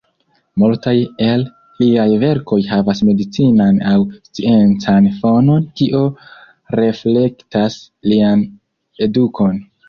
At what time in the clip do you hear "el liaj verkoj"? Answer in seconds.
1.25-2.57